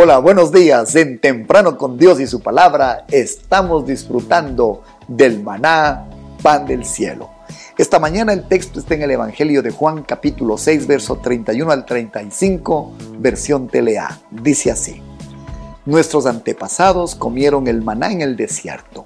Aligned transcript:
Hola, 0.00 0.18
buenos 0.18 0.52
días. 0.52 0.94
En 0.94 1.18
Temprano 1.18 1.76
con 1.76 1.98
Dios 1.98 2.20
y 2.20 2.28
su 2.28 2.40
palabra 2.40 3.04
estamos 3.10 3.84
disfrutando 3.84 4.84
del 5.08 5.42
maná, 5.42 6.08
pan 6.40 6.66
del 6.66 6.84
cielo. 6.84 7.30
Esta 7.76 7.98
mañana 7.98 8.32
el 8.32 8.46
texto 8.46 8.78
está 8.78 8.94
en 8.94 9.02
el 9.02 9.10
Evangelio 9.10 9.60
de 9.60 9.72
Juan 9.72 10.04
capítulo 10.04 10.56
6, 10.56 10.86
verso 10.86 11.16
31 11.16 11.72
al 11.72 11.84
35, 11.84 12.92
versión 13.18 13.66
telea. 13.66 14.20
Dice 14.30 14.70
así, 14.70 15.02
Nuestros 15.84 16.26
antepasados 16.26 17.16
comieron 17.16 17.66
el 17.66 17.82
maná 17.82 18.12
en 18.12 18.20
el 18.20 18.36
desierto. 18.36 19.02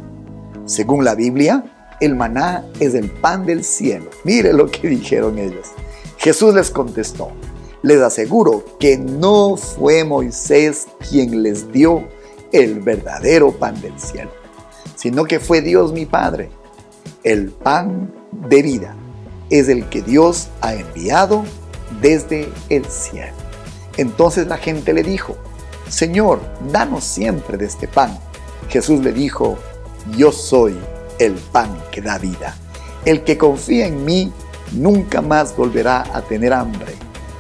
Según 0.67 1.07
la 1.07 1.15
Biblia, 1.15 1.65
el 2.03 2.17
maná 2.17 2.67
es 2.81 2.93
el 2.93 3.11
pan 3.11 3.47
del 3.47 3.65
cielo. 3.65 4.11
Mire 4.25 4.53
lo 4.53 4.71
que 4.71 4.89
dijeron 4.89 5.39
ellos. 5.39 5.71
Jesús 6.19 6.53
les 6.55 6.71
contestó, 6.71 7.33
les 7.83 8.01
aseguro 8.01 8.65
que 8.79 8.97
no 8.97 9.57
fue 9.57 10.05
Moisés 10.05 10.87
quien 11.11 11.43
les 11.43 11.71
dio 11.73 12.09
el 12.53 12.81
verdadero 12.81 13.53
pan 13.53 13.81
del 13.81 13.99
cielo, 13.99 14.31
sino 14.95 15.25
que 15.25 15.41
fue 15.41 15.61
Dios 15.61 15.93
mi 15.93 16.07
Padre. 16.07 16.51
El 17.25 17.51
pan 17.51 18.13
de 18.49 18.63
vida 18.63 18.97
es 19.51 19.69
el 19.69 19.89
que 19.89 20.01
Dios 20.01 20.49
ha 20.61 20.75
enviado 20.75 21.45
desde 22.01 22.49
el 22.69 22.85
cielo. 22.87 23.33
Entonces 23.97 24.47
la 24.47 24.57
gente 24.59 24.93
le 24.93 25.03
dijo, 25.03 25.37
Señor, 25.89 26.41
danos 26.71 27.05
siempre 27.05 27.59
de 27.59 27.67
este 27.67 27.89
pan. 27.89 28.17
Jesús 28.69 29.01
le 29.01 29.13
dijo, 29.13 29.59
yo 30.17 30.33
soy 30.33 30.79
el 31.19 31.35
pan 31.35 31.77
que 31.91 32.01
da 32.01 32.19
vida. 32.19 32.57
El 33.05 33.25
que 33.25 33.37
confía 33.37 33.87
en 33.87 34.05
mí 34.05 34.33
nunca 34.73 35.21
más 35.21 35.55
volverá 35.57 36.05
a 36.15 36.23
tener 36.23 36.53
hambre 36.53 36.95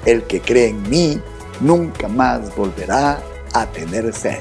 el 0.04 0.22
que 0.24 0.40
cree 0.40 0.68
en 0.68 0.88
mí 0.88 1.20
nunca 1.60 2.08
más 2.08 2.54
volverá 2.56 3.22
a 3.52 3.66
tener 3.66 4.12
sed. 4.12 4.40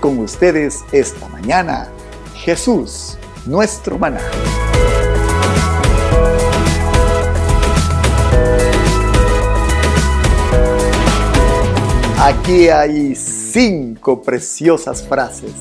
Con 0.00 0.18
ustedes 0.18 0.80
esta 0.92 1.28
mañana, 1.28 1.88
Jesús, 2.34 3.18
nuestro 3.46 3.98
maná. 3.98 4.20
Aquí 12.22 12.68
hay 12.68 13.14
cinco 13.14 14.22
preciosas 14.22 15.02
frases 15.02 15.52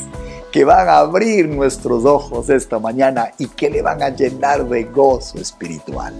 que 0.51 0.65
van 0.65 0.89
a 0.89 0.97
abrir 0.97 1.47
nuestros 1.47 2.05
ojos 2.05 2.49
esta 2.49 2.79
mañana 2.79 3.31
y 3.37 3.47
que 3.47 3.69
le 3.69 3.81
van 3.81 4.01
a 4.03 4.09
llenar 4.09 4.67
de 4.67 4.83
gozo 4.83 5.37
espiritual. 5.37 6.13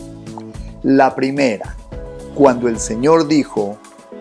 La 0.83 1.13
primera, 1.13 1.75
cuando 2.39 2.69
el 2.69 2.79
Señor 2.79 3.27
dijo, 3.27 3.77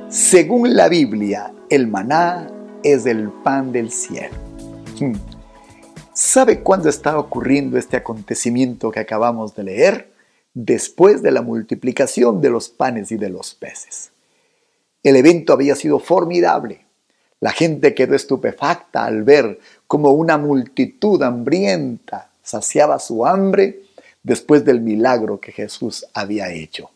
según 0.08 0.74
la 0.74 0.88
Biblia, 0.88 1.54
el 1.70 1.86
maná 1.86 2.50
es 2.82 3.06
el 3.06 3.30
pan 3.30 3.70
del 3.70 3.92
cielo. 3.92 4.34
Hmm. 4.98 5.14
¿Sabe 6.14 6.58
cuándo 6.64 6.88
está 6.88 7.16
ocurriendo 7.16 7.78
este 7.78 7.96
acontecimiento 7.96 8.90
que 8.90 8.98
acabamos 8.98 9.54
de 9.54 9.62
leer? 9.62 10.10
Después 10.52 11.22
de 11.22 11.30
la 11.30 11.42
multiplicación 11.42 12.40
de 12.40 12.50
los 12.50 12.68
panes 12.68 13.12
y 13.12 13.16
de 13.18 13.28
los 13.28 13.54
peces. 13.54 14.10
El 15.04 15.14
evento 15.14 15.52
había 15.52 15.76
sido 15.76 16.00
formidable. 16.00 16.86
La 17.38 17.52
gente 17.52 17.94
quedó 17.94 18.16
estupefacta 18.16 19.04
al 19.04 19.22
ver 19.22 19.60
cómo 19.86 20.10
una 20.10 20.38
multitud 20.38 21.22
hambrienta 21.22 22.32
saciaba 22.42 22.98
su 22.98 23.24
hambre 23.24 23.82
después 24.24 24.64
del 24.64 24.80
milagro 24.80 25.38
que 25.38 25.52
Jesús 25.52 26.04
había 26.14 26.50
hecho 26.50 26.90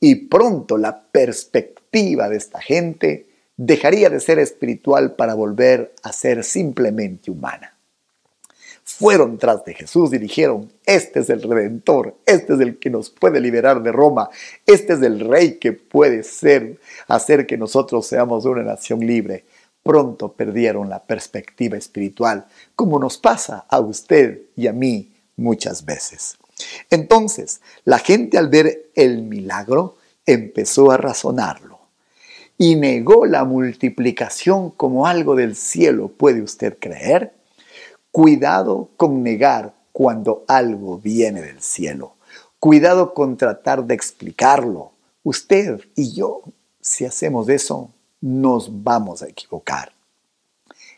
y 0.00 0.14
pronto 0.14 0.78
la 0.78 1.02
perspectiva 1.02 2.28
de 2.28 2.36
esta 2.36 2.60
gente 2.60 3.26
dejaría 3.56 4.08
de 4.08 4.20
ser 4.20 4.38
espiritual 4.38 5.14
para 5.14 5.34
volver 5.34 5.94
a 6.02 6.12
ser 6.12 6.42
simplemente 6.42 7.30
humana. 7.30 7.76
Fueron 8.82 9.38
tras 9.38 9.64
de 9.64 9.74
Jesús 9.74 10.12
y 10.14 10.18
dijeron, 10.18 10.72
este 10.84 11.20
es 11.20 11.30
el 11.30 11.42
Redentor, 11.42 12.16
este 12.26 12.54
es 12.54 12.60
el 12.60 12.78
que 12.78 12.90
nos 12.90 13.10
puede 13.10 13.38
liberar 13.38 13.82
de 13.82 13.92
Roma, 13.92 14.30
este 14.66 14.94
es 14.94 15.02
el 15.02 15.20
Rey 15.20 15.58
que 15.58 15.72
puede 15.72 16.22
hacer 17.06 17.46
que 17.46 17.56
nosotros 17.58 18.06
seamos 18.06 18.46
una 18.46 18.62
nación 18.62 19.00
libre. 19.00 19.44
Pronto 19.82 20.32
perdieron 20.32 20.88
la 20.88 21.02
perspectiva 21.04 21.76
espiritual, 21.76 22.46
como 22.74 22.98
nos 22.98 23.18
pasa 23.18 23.66
a 23.68 23.78
usted 23.80 24.40
y 24.56 24.66
a 24.66 24.72
mí 24.72 25.12
muchas 25.36 25.84
veces. 25.84 26.36
Entonces, 26.90 27.60
la 27.84 27.98
gente 27.98 28.38
al 28.38 28.48
ver 28.48 28.90
el 28.94 29.22
milagro 29.22 29.96
empezó 30.32 30.90
a 30.90 30.96
razonarlo 30.96 31.80
y 32.58 32.76
negó 32.76 33.24
la 33.24 33.44
multiplicación 33.44 34.70
como 34.70 35.06
algo 35.06 35.34
del 35.34 35.56
cielo. 35.56 36.08
¿Puede 36.08 36.42
usted 36.42 36.76
creer? 36.78 37.32
Cuidado 38.10 38.90
con 38.96 39.22
negar 39.22 39.72
cuando 39.92 40.44
algo 40.46 40.98
viene 40.98 41.40
del 41.40 41.62
cielo. 41.62 42.14
Cuidado 42.58 43.14
con 43.14 43.36
tratar 43.36 43.84
de 43.84 43.94
explicarlo. 43.94 44.92
Usted 45.22 45.80
y 45.96 46.12
yo, 46.12 46.42
si 46.80 47.06
hacemos 47.06 47.48
eso, 47.48 47.90
nos 48.20 48.82
vamos 48.82 49.22
a 49.22 49.28
equivocar. 49.28 49.92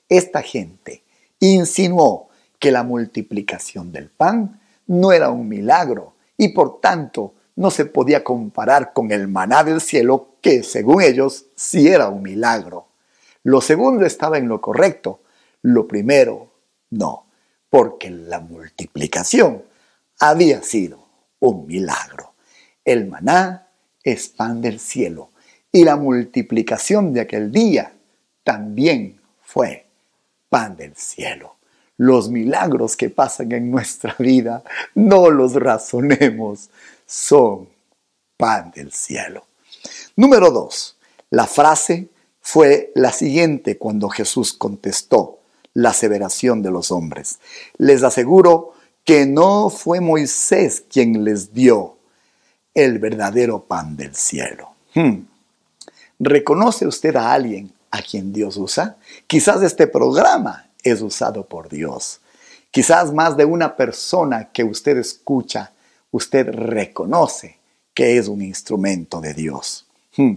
Esta 0.08 0.42
gente 0.42 1.02
insinuó 1.38 2.28
que 2.58 2.72
la 2.72 2.82
multiplicación 2.82 3.92
del 3.92 4.08
pan 4.08 4.60
no 4.86 5.12
era 5.12 5.30
un 5.30 5.48
milagro 5.48 6.14
y 6.36 6.48
por 6.48 6.80
tanto 6.80 7.34
no 7.56 7.70
se 7.70 7.84
podía 7.84 8.24
comparar 8.24 8.92
con 8.92 9.10
el 9.10 9.28
maná 9.28 9.64
del 9.64 9.80
cielo 9.80 10.36
que, 10.40 10.62
según 10.62 11.02
ellos, 11.02 11.46
sí 11.54 11.88
era 11.88 12.08
un 12.08 12.22
milagro. 12.22 12.86
Lo 13.42 13.60
segundo 13.60 14.06
estaba 14.06 14.38
en 14.38 14.48
lo 14.48 14.60
correcto, 14.60 15.20
lo 15.62 15.86
primero 15.86 16.50
no, 16.90 17.26
porque 17.70 18.10
la 18.10 18.40
multiplicación 18.40 19.62
había 20.18 20.62
sido 20.62 21.06
un 21.40 21.66
milagro. 21.66 22.34
El 22.84 23.08
maná 23.08 23.68
es 24.02 24.28
pan 24.28 24.60
del 24.60 24.78
cielo 24.78 25.30
y 25.70 25.84
la 25.84 25.96
multiplicación 25.96 27.12
de 27.12 27.20
aquel 27.20 27.50
día 27.50 27.92
también 28.44 29.20
fue 29.40 29.86
pan 30.48 30.76
del 30.76 30.94
cielo 30.96 31.56
los 31.96 32.30
milagros 32.30 32.96
que 32.96 33.10
pasan 33.10 33.52
en 33.52 33.70
nuestra 33.70 34.14
vida, 34.18 34.64
no 34.94 35.30
los 35.30 35.54
razonemos, 35.54 36.70
son 37.06 37.68
pan 38.36 38.72
del 38.74 38.92
cielo. 38.92 39.44
Número 40.16 40.50
dos, 40.50 40.96
la 41.30 41.46
frase 41.46 42.08
fue 42.40 42.92
la 42.94 43.12
siguiente 43.12 43.78
cuando 43.78 44.08
Jesús 44.08 44.52
contestó 44.52 45.38
la 45.74 45.90
aseveración 45.90 46.62
de 46.62 46.70
los 46.70 46.90
hombres. 46.90 47.38
Les 47.78 48.02
aseguro 48.02 48.72
que 49.04 49.26
no 49.26 49.70
fue 49.70 50.00
Moisés 50.00 50.84
quien 50.88 51.24
les 51.24 51.52
dio 51.52 51.96
el 52.74 52.98
verdadero 52.98 53.64
pan 53.64 53.96
del 53.96 54.14
cielo. 54.14 54.70
Hmm. 54.94 55.24
¿Reconoce 56.18 56.86
usted 56.86 57.16
a 57.16 57.32
alguien 57.32 57.72
a 57.90 58.02
quien 58.02 58.32
Dios 58.32 58.56
usa? 58.56 58.96
Quizás 59.26 59.62
este 59.62 59.86
programa 59.86 60.68
es 60.82 61.00
usado 61.02 61.46
por 61.46 61.68
Dios. 61.68 62.20
Quizás 62.70 63.12
más 63.12 63.36
de 63.36 63.44
una 63.44 63.76
persona 63.76 64.50
que 64.50 64.64
usted 64.64 64.96
escucha, 64.96 65.72
usted 66.10 66.48
reconoce 66.48 67.58
que 67.94 68.16
es 68.16 68.28
un 68.28 68.40
instrumento 68.40 69.20
de 69.20 69.34
Dios. 69.34 69.86
Hmm. 70.16 70.36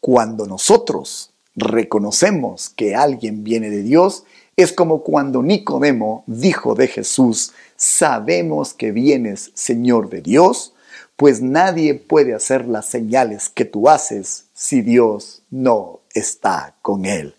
Cuando 0.00 0.46
nosotros 0.46 1.30
reconocemos 1.56 2.68
que 2.68 2.94
alguien 2.94 3.42
viene 3.42 3.70
de 3.70 3.82
Dios, 3.82 4.24
es 4.56 4.72
como 4.72 5.02
cuando 5.02 5.42
Nicodemo 5.42 6.24
dijo 6.26 6.74
de 6.74 6.88
Jesús, 6.88 7.52
sabemos 7.76 8.74
que 8.74 8.92
vienes 8.92 9.50
Señor 9.54 10.10
de 10.10 10.20
Dios, 10.20 10.74
pues 11.16 11.40
nadie 11.40 11.94
puede 11.94 12.34
hacer 12.34 12.66
las 12.66 12.86
señales 12.86 13.48
que 13.48 13.64
tú 13.64 13.88
haces 13.88 14.44
si 14.54 14.82
Dios 14.82 15.42
no 15.50 16.00
está 16.12 16.74
con 16.82 17.06
él 17.06 17.34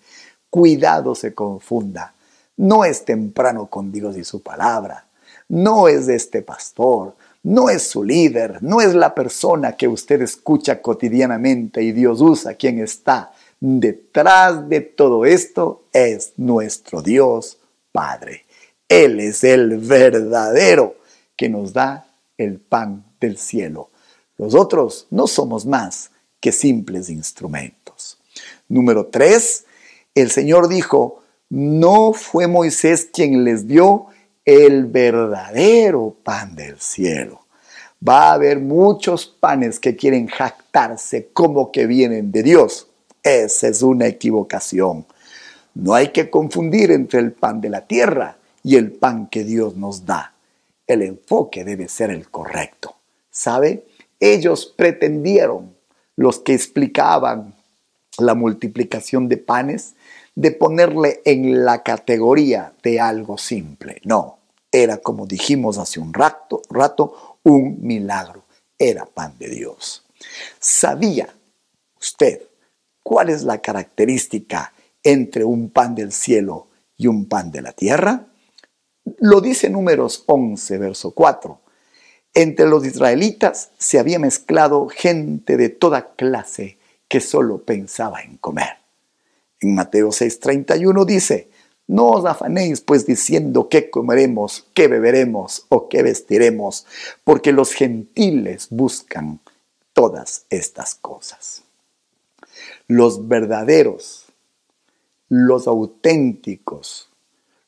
cuidado 0.52 1.16
se 1.16 1.34
confunda. 1.34 2.14
No 2.58 2.86
es 2.86 3.04
temprano 3.06 3.66
con 3.66 3.92
Dios 3.92 4.16
y 4.18 4.24
su 4.24 4.44
palabra. 4.44 5.08
No 5.50 5.88
es 5.88 6.06
de 6.06 6.16
este 6.16 6.44
pastor. 6.44 7.16
No 7.42 7.72
es 7.72 7.88
su 7.88 8.04
líder. 8.04 8.62
No 8.62 8.82
es 8.82 8.94
la 8.94 9.16
persona 9.16 9.76
que 9.76 9.88
usted 9.88 10.22
escucha 10.22 10.80
cotidianamente 10.80 11.82
y 11.82 11.92
Dios 11.92 12.22
usa 12.22 12.54
quien 12.54 12.80
está. 12.80 13.32
Detrás 13.60 14.70
de 14.70 14.82
todo 14.82 15.26
esto 15.26 15.86
es 15.92 16.34
nuestro 16.38 17.02
Dios 17.02 17.58
Padre. 17.92 18.46
Él 18.88 19.20
es 19.20 19.44
el 19.44 19.78
verdadero 19.78 20.96
que 21.36 21.50
nos 21.50 21.74
da 21.74 22.08
el 22.38 22.60
pan 22.60 23.06
del 23.20 23.38
cielo. 23.38 23.90
Los 24.38 24.54
otros 24.54 25.08
no 25.10 25.28
somos 25.28 25.66
más 25.66 26.12
que 26.40 26.52
simples 26.52 27.10
instrumentos. 27.10 28.18
Número 28.68 29.06
tres, 29.06 29.66
el 30.16 30.32
Señor 30.32 30.68
dijo, 30.68 31.24
no 31.50 32.14
fue 32.14 32.48
Moisés 32.48 33.10
quien 33.12 33.44
les 33.44 33.68
dio 33.68 34.08
el 34.46 34.86
verdadero 34.86 36.16
pan 36.24 36.56
del 36.56 36.80
cielo. 36.80 37.42
Va 38.08 38.30
a 38.30 38.34
haber 38.34 38.60
muchos 38.60 39.28
panes 39.28 39.80
que 39.80 39.96
quieren 39.96 40.28
jactarse 40.28 41.30
como 41.34 41.72
que 41.72 41.86
vienen 41.86 42.32
de 42.32 42.44
Dios. 42.44 42.88
Esa 43.22 43.68
es 43.68 43.84
una 43.84 44.08
equivocación. 44.08 45.06
No 45.76 45.94
hay 45.94 46.10
que 46.10 46.30
confundir 46.30 46.92
entre 46.92 47.20
el 47.20 47.32
pan 47.32 47.62
de 47.62 47.70
la 47.70 47.86
tierra 47.86 48.38
y 48.64 48.76
el 48.76 48.92
pan 48.92 49.28
que 49.28 49.44
Dios 49.44 49.78
nos 49.78 50.06
da. 50.06 50.34
El 50.88 51.04
enfoque 51.04 51.64
debe 51.64 51.88
ser 51.88 52.10
el 52.10 52.30
correcto. 52.30 52.96
¿Sabe? 53.30 53.86
Ellos 54.20 54.74
pretendieron, 54.76 55.74
los 56.16 56.40
que 56.40 56.54
explicaban 56.54 57.56
la 58.18 58.36
multiplicación 58.36 59.30
de 59.30 59.38
panes, 59.38 59.94
de 60.36 60.52
ponerle 60.52 61.22
en 61.26 61.66
la 61.66 61.84
categoría 61.84 62.74
de 62.84 63.00
algo 63.00 63.38
simple. 63.38 64.02
No, 64.06 64.40
era 64.72 64.98
como 64.98 65.26
dijimos 65.26 65.78
hace 65.78 66.00
un 66.00 66.14
rato, 66.14 66.62
un 67.44 67.78
milagro. 67.82 68.44
Era 68.78 69.06
pan 69.06 69.36
de 69.38 69.50
Dios. 69.50 70.06
¿Sabía 70.60 71.34
usted 72.00 72.42
cuál 73.04 73.30
es 73.30 73.44
la 73.44 73.60
característica 73.60 74.74
entre 75.04 75.44
un 75.44 75.70
pan 75.70 75.96
del 75.96 76.12
cielo 76.12 76.68
y 76.98 77.08
un 77.08 77.28
pan 77.28 77.52
de 77.52 77.62
la 77.62 77.74
tierra? 77.74 78.28
Lo 79.20 79.42
dice 79.42 79.70
Números 79.70 80.24
11, 80.28 80.78
verso 80.78 81.12
4. 81.12 81.60
Entre 82.34 82.66
los 82.66 82.86
israelitas 82.86 83.72
se 83.78 84.00
había 84.00 84.20
mezclado 84.20 84.88
gente 84.88 85.58
de 85.58 85.70
toda 85.70 86.16
clase 86.16 86.78
que 87.10 87.20
solo 87.20 87.64
pensaba 87.64 88.22
en 88.22 88.38
comer. 88.38 88.81
En 89.62 89.76
Mateo 89.76 90.10
6:31 90.10 91.06
dice, 91.06 91.50
no 91.88 92.10
os 92.10 92.26
afanéis 92.26 92.82
pues 92.82 93.06
diciendo 93.06 93.68
qué 93.70 93.90
comeremos, 93.90 94.68
qué 94.74 94.88
beberemos 94.88 95.66
o 95.70 95.90
qué 95.90 96.04
vestiremos, 96.04 96.86
porque 97.24 97.52
los 97.52 97.74
gentiles 97.74 98.68
buscan 98.70 99.40
todas 99.94 100.46
estas 100.50 100.96
cosas. 100.96 101.64
Los 102.88 103.28
verdaderos, 103.28 104.26
los 105.30 105.68
auténticos, 105.68 107.10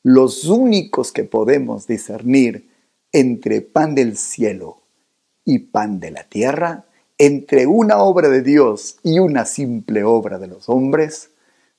los 0.02 0.44
únicos 0.44 1.12
que 1.12 1.24
podemos 1.24 1.86
discernir 1.86 2.68
entre 3.12 3.60
pan 3.60 3.94
del 3.94 4.16
cielo 4.16 4.78
y 5.44 5.60
pan 5.60 6.00
de 6.00 6.10
la 6.10 6.24
tierra, 6.24 6.86
entre 7.18 7.66
una 7.66 7.98
obra 7.98 8.28
de 8.28 8.42
Dios 8.42 8.96
y 9.02 9.18
una 9.18 9.44
simple 9.44 10.02
obra 10.02 10.38
de 10.38 10.48
los 10.48 10.68
hombres, 10.68 11.30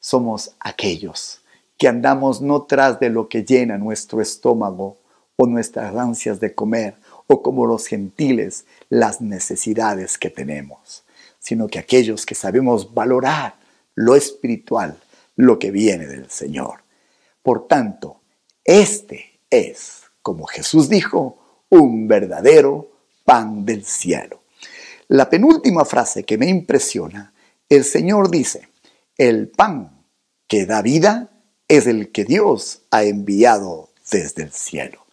somos 0.05 0.51
aquellos 0.59 1.41
que 1.79 1.87
andamos 1.87 2.39
no 2.39 2.61
tras 2.61 2.99
de 2.99 3.09
lo 3.09 3.27
que 3.27 3.43
llena 3.43 3.79
nuestro 3.79 4.21
estómago 4.21 4.97
o 5.35 5.47
nuestras 5.47 5.95
ansias 5.95 6.39
de 6.39 6.53
comer, 6.53 6.93
o 7.25 7.41
como 7.41 7.65
los 7.65 7.87
gentiles 7.87 8.65
las 8.87 9.19
necesidades 9.19 10.19
que 10.19 10.29
tenemos, 10.29 11.03
sino 11.39 11.67
que 11.67 11.79
aquellos 11.79 12.23
que 12.27 12.35
sabemos 12.35 12.93
valorar 12.93 13.55
lo 13.95 14.15
espiritual, 14.15 14.95
lo 15.35 15.57
que 15.57 15.71
viene 15.71 16.05
del 16.05 16.29
Señor. 16.29 16.81
Por 17.41 17.67
tanto, 17.67 18.21
este 18.63 19.39
es, 19.49 20.03
como 20.21 20.45
Jesús 20.45 20.87
dijo, 20.87 21.65
un 21.69 22.07
verdadero 22.07 22.91
pan 23.25 23.65
del 23.65 23.83
cielo. 23.83 24.43
La 25.07 25.31
penúltima 25.31 25.83
frase 25.83 26.23
que 26.23 26.37
me 26.37 26.47
impresiona, 26.47 27.33
el 27.67 27.83
Señor 27.83 28.29
dice, 28.29 28.69
el 29.17 29.47
pan 29.47 29.94
que 30.47 30.65
da 30.65 30.81
vida 30.81 31.29
es 31.67 31.87
el 31.87 32.11
que 32.11 32.25
Dios 32.25 32.81
ha 32.91 33.03
enviado 33.03 33.89
desde 34.11 34.43
el 34.43 34.51
cielo. 34.51 35.05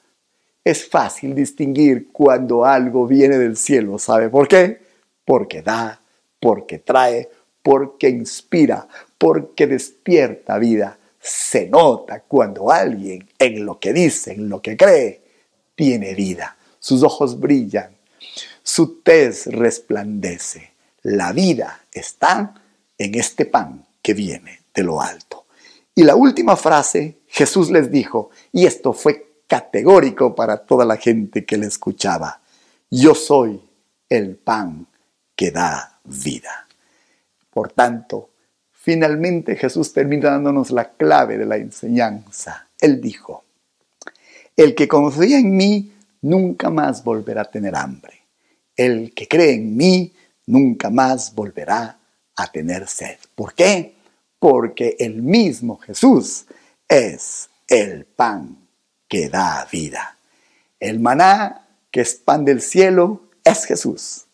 Es 0.64 0.88
fácil 0.88 1.34
distinguir 1.34 2.08
cuando 2.12 2.64
algo 2.64 3.06
viene 3.06 3.38
del 3.38 3.56
cielo, 3.56 3.98
¿sabe 3.98 4.28
por 4.28 4.46
qué? 4.46 4.80
Porque 5.24 5.62
da, 5.62 6.00
porque 6.38 6.78
trae, 6.78 7.28
porque 7.62 8.08
inspira, 8.08 8.86
porque 9.18 9.66
despierta 9.66 10.58
vida. 10.58 10.98
Se 11.20 11.68
nota 11.68 12.20
cuando 12.20 12.70
alguien 12.70 13.28
en 13.38 13.64
lo 13.64 13.78
que 13.78 13.92
dice, 13.92 14.32
en 14.32 14.48
lo 14.48 14.60
que 14.60 14.76
cree, 14.76 15.22
tiene 15.74 16.14
vida. 16.14 16.56
Sus 16.78 17.02
ojos 17.02 17.38
brillan, 17.38 17.90
su 18.62 19.00
tez 19.02 19.46
resplandece. 19.46 20.72
La 21.02 21.32
vida 21.32 21.84
está 21.92 22.54
en 22.98 23.14
este 23.14 23.46
pan 23.46 23.84
que 24.02 24.14
viene 24.14 24.61
de 24.74 24.82
lo 24.82 25.00
alto. 25.00 25.46
Y 25.94 26.04
la 26.04 26.16
última 26.16 26.56
frase, 26.56 27.18
Jesús 27.28 27.70
les 27.70 27.90
dijo, 27.90 28.30
y 28.52 28.66
esto 28.66 28.92
fue 28.92 29.42
categórico 29.46 30.34
para 30.34 30.58
toda 30.58 30.84
la 30.84 30.96
gente 30.96 31.44
que 31.44 31.58
le 31.58 31.66
escuchaba, 31.66 32.40
yo 32.90 33.14
soy 33.14 33.60
el 34.08 34.36
pan 34.36 34.86
que 35.36 35.50
da 35.50 36.00
vida. 36.04 36.66
Por 37.50 37.72
tanto, 37.72 38.30
finalmente 38.70 39.56
Jesús 39.56 39.92
termina 39.92 40.30
dándonos 40.30 40.70
la 40.70 40.92
clave 40.92 41.36
de 41.36 41.46
la 41.46 41.56
enseñanza. 41.56 42.68
Él 42.80 43.00
dijo, 43.00 43.44
el 44.56 44.74
que 44.74 44.88
confía 44.88 45.38
en 45.38 45.56
mí 45.56 45.92
nunca 46.22 46.70
más 46.70 47.04
volverá 47.04 47.42
a 47.42 47.50
tener 47.50 47.76
hambre. 47.76 48.22
El 48.76 49.12
que 49.12 49.28
cree 49.28 49.54
en 49.54 49.76
mí 49.76 50.12
nunca 50.46 50.90
más 50.90 51.34
volverá 51.34 51.98
a 52.36 52.46
tener 52.50 52.88
sed. 52.88 53.18
¿Por 53.34 53.54
qué? 53.54 53.94
Porque 54.42 54.96
el 54.98 55.22
mismo 55.22 55.78
Jesús 55.78 56.46
es 56.88 57.48
el 57.68 58.06
pan 58.06 58.58
que 59.06 59.28
da 59.28 59.68
vida. 59.70 60.18
El 60.80 60.98
maná, 60.98 61.68
que 61.92 62.00
es 62.00 62.16
pan 62.16 62.44
del 62.44 62.60
cielo, 62.60 63.20
es 63.44 63.64
Jesús. 63.66 64.24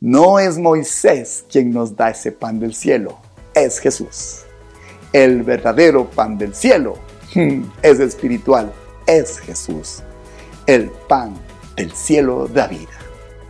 No 0.00 0.38
es 0.38 0.56
Moisés 0.56 1.44
quien 1.50 1.72
nos 1.72 1.94
da 1.94 2.08
ese 2.08 2.32
pan 2.32 2.58
del 2.58 2.74
cielo, 2.74 3.18
es 3.54 3.80
Jesús. 3.80 4.44
El 5.12 5.42
verdadero 5.42 6.08
pan 6.08 6.38
del 6.38 6.54
cielo 6.54 6.94
es 7.82 8.00
espiritual, 8.00 8.72
es 9.06 9.40
Jesús. 9.40 10.02
El 10.64 10.88
pan 11.06 11.34
del 11.76 11.92
cielo 11.92 12.48
da 12.48 12.66
vida. 12.66 12.98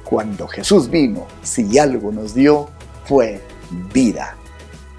Cuando 0.03 0.49
Jesús 0.49 0.91
vino, 0.91 1.25
si 1.45 1.79
algo 1.79 2.11
nos 2.11 2.35
dio, 2.35 2.69
fue 3.05 3.41
vida 3.95 4.37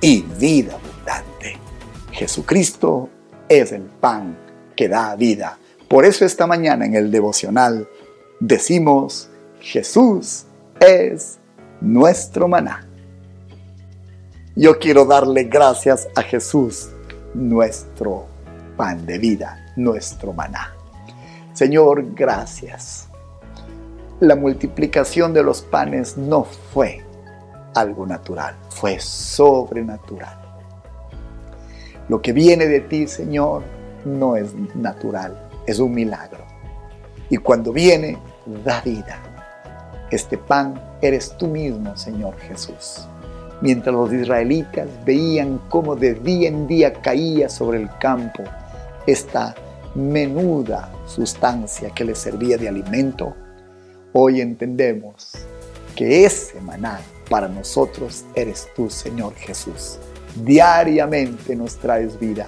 y 0.03 0.21
vida 0.37 0.73
abundante. 0.73 1.57
Jesucristo 2.11 3.09
es 3.47 3.71
el 3.71 3.83
pan 3.83 4.37
que 4.75 4.89
da 4.89 5.15
vida. 5.15 5.57
Por 5.87 6.03
eso 6.03 6.25
esta 6.25 6.45
mañana 6.45 6.85
en 6.85 6.93
el 6.93 7.09
devocional 7.09 7.87
decimos, 8.41 9.29
Jesús 9.61 10.43
es 10.81 11.39
nuestro 11.79 12.49
maná. 12.49 12.85
Yo 14.57 14.77
quiero 14.77 15.05
darle 15.05 15.45
gracias 15.45 16.09
a 16.17 16.21
Jesús, 16.21 16.89
nuestro 17.33 18.25
pan 18.75 19.05
de 19.05 19.17
vida, 19.17 19.71
nuestro 19.77 20.33
maná. 20.33 20.75
Señor, 21.53 22.13
gracias. 22.13 23.07
La 24.19 24.35
multiplicación 24.35 25.33
de 25.33 25.43
los 25.43 25.61
panes 25.61 26.17
no 26.17 26.43
fue 26.43 27.02
algo 27.73 28.05
natural, 28.05 28.55
fue 28.69 28.99
sobrenatural. 28.99 30.37
Lo 32.09 32.21
que 32.21 32.33
viene 32.33 32.67
de 32.67 32.81
ti, 32.81 33.07
Señor, 33.07 33.63
no 34.05 34.35
es 34.35 34.53
natural, 34.75 35.49
es 35.65 35.79
un 35.79 35.93
milagro. 35.93 36.43
Y 37.29 37.37
cuando 37.37 37.71
viene, 37.71 38.17
da 38.63 38.81
vida. 38.81 39.21
Este 40.11 40.37
pan 40.37 40.79
eres 41.01 41.35
tú 41.37 41.47
mismo, 41.47 41.95
Señor 41.95 42.37
Jesús. 42.39 43.07
Mientras 43.61 43.95
los 43.95 44.11
israelitas 44.11 44.87
veían 45.05 45.59
cómo 45.69 45.95
de 45.95 46.15
día 46.15 46.49
en 46.49 46.67
día 46.67 46.93
caía 46.93 47.47
sobre 47.47 47.81
el 47.81 47.89
campo 47.97 48.43
esta 49.07 49.55
menuda 49.95 50.91
sustancia 51.05 51.89
que 51.91 52.03
les 52.03 52.17
servía 52.17 52.57
de 52.57 52.67
alimento, 52.67 53.33
hoy 54.11 54.41
entendemos 54.41 55.31
que 55.95 56.25
ese 56.25 56.59
maná 56.61 56.99
para 57.33 57.47
nosotros 57.47 58.25
eres 58.35 58.67
tú, 58.75 58.91
Señor 58.91 59.33
Jesús. 59.33 59.97
Diariamente 60.35 61.55
nos 61.55 61.77
traes 61.77 62.19
vida. 62.19 62.45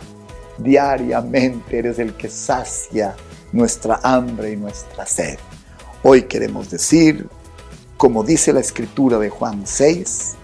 Diariamente 0.60 1.80
eres 1.80 1.98
el 1.98 2.14
que 2.14 2.30
sacia 2.30 3.16
nuestra 3.52 4.00
hambre 4.04 4.52
y 4.52 4.58
nuestra 4.58 5.08
sed. 5.08 5.40
Hoy 6.04 6.26
queremos 6.26 6.70
decir, 6.70 7.28
como 7.98 8.24
dice 8.24 8.54
la 8.54 8.60
escritura 8.60 9.18
de 9.18 9.32
Juan 9.32 9.66
6, 9.66 10.36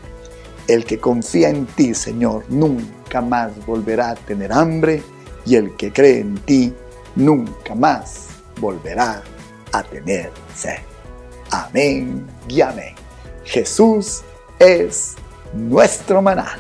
el 0.68 0.86
que 0.86 0.98
confía 0.98 1.50
en 1.50 1.68
ti, 1.68 1.94
Señor, 1.94 2.44
nunca 2.50 3.22
más 3.22 3.64
volverá 3.68 4.10
a 4.10 4.16
tener 4.16 4.52
hambre 4.52 5.04
y 5.46 5.54
el 5.54 5.76
que 5.76 5.94
cree 5.94 6.22
en 6.22 6.40
ti 6.40 6.74
nunca 7.16 7.76
más 7.76 8.30
volverá 8.60 9.22
a 9.72 9.84
tener 9.84 10.32
sed. 10.56 10.80
Amén 11.52 12.26
y 12.50 12.62
amén. 12.62 12.96
Jesús 13.44 14.24
es 14.62 15.16
nuestro 15.54 16.22
maná. 16.22 16.56